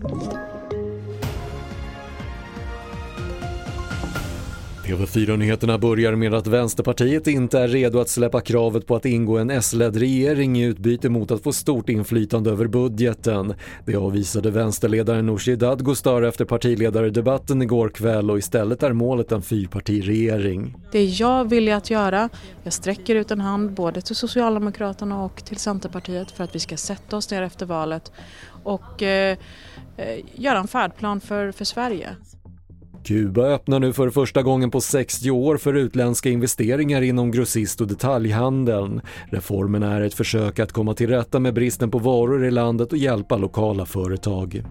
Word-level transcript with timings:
Thank 0.00 0.32
you. 0.32 0.47
TV4-nyheterna 4.88 5.78
börjar 5.78 6.14
med 6.14 6.34
att 6.34 6.46
Vänsterpartiet 6.46 7.26
inte 7.26 7.58
är 7.58 7.68
redo 7.68 8.00
att 8.00 8.08
släppa 8.08 8.40
kravet 8.40 8.86
på 8.86 8.96
att 8.96 9.04
ingå 9.04 9.38
en 9.38 9.50
S-ledd 9.50 9.96
regering 9.96 10.58
i 10.58 10.64
utbyte 10.64 11.08
mot 11.08 11.30
att 11.30 11.42
få 11.42 11.52
stort 11.52 11.88
inflytande 11.88 12.50
över 12.50 12.66
budgeten. 12.66 13.54
Det 13.86 13.96
avvisade 13.96 14.50
vänsterledaren 14.50 15.26
Nooshi 15.26 15.56
Dadgostar 15.56 16.22
efter 16.22 16.44
partiledardebatten 16.44 17.62
igår 17.62 17.88
kväll 17.88 18.30
och 18.30 18.38
istället 18.38 18.82
är 18.82 18.92
målet 18.92 19.32
en 19.32 19.42
fyrpartiregering. 19.42 20.76
Det 20.92 20.98
är 20.98 21.20
jag 21.20 21.50
villig 21.50 21.72
att 21.72 21.90
göra. 21.90 22.28
Jag 22.62 22.72
sträcker 22.72 23.14
ut 23.14 23.30
en 23.30 23.40
hand 23.40 23.72
både 23.72 24.00
till 24.00 24.16
Socialdemokraterna 24.16 25.24
och 25.24 25.44
till 25.44 25.56
Centerpartiet 25.56 26.30
för 26.30 26.44
att 26.44 26.54
vi 26.54 26.58
ska 26.58 26.76
sätta 26.76 27.16
oss 27.16 27.30
ner 27.30 27.42
efter 27.42 27.66
valet 27.66 28.12
och 28.62 29.02
eh, 29.02 29.36
eh 29.96 30.18
göra 30.34 30.58
en 30.58 30.68
färdplan 30.68 31.20
för, 31.20 31.52
för 31.52 31.64
Sverige. 31.64 32.08
Kuba 33.08 33.42
öppnar 33.42 33.80
nu 33.80 33.92
för 33.92 34.10
första 34.10 34.42
gången 34.42 34.70
på 34.70 34.80
60 34.80 35.30
år 35.30 35.56
för 35.56 35.74
utländska 35.74 36.28
investeringar 36.30 37.02
inom 37.02 37.30
grossist 37.30 37.80
och 37.80 37.86
detaljhandeln. 37.86 39.00
Reformen 39.30 39.82
är 39.82 40.00
ett 40.00 40.14
försök 40.14 40.58
att 40.58 40.72
komma 40.72 40.94
till 40.94 41.08
rätta 41.08 41.38
med 41.38 41.54
bristen 41.54 41.90
på 41.90 41.98
varor 41.98 42.44
i 42.44 42.50
landet 42.50 42.92
och 42.92 42.98
hjälpa 42.98 43.36
lokala 43.36 43.86
företag. 43.86 44.62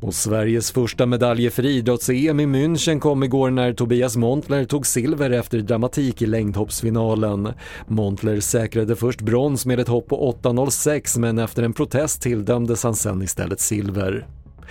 Och 0.00 0.14
Sveriges 0.14 0.72
första 0.72 1.06
medaljer 1.06 1.50
för 1.50 1.64
idrotts-EM 1.64 2.40
i 2.40 2.46
München 2.46 3.00
kom 3.00 3.22
igår 3.22 3.50
när 3.50 3.72
Tobias 3.72 4.16
Montler 4.16 4.64
tog 4.64 4.86
silver 4.86 5.30
efter 5.30 5.58
dramatik 5.58 6.22
i 6.22 6.26
längdhoppsfinalen. 6.26 7.48
Montler 7.86 8.40
säkrade 8.40 8.96
först 8.96 9.20
brons 9.20 9.66
med 9.66 9.80
ett 9.80 9.88
hopp 9.88 10.08
på 10.08 10.36
8.06 10.42 11.18
men 11.18 11.38
efter 11.38 11.62
en 11.62 11.72
protest 11.72 12.22
tilldömdes 12.22 12.84
han 12.84 12.94
sen 12.94 13.22
istället 13.22 13.60
silver. 13.60 14.26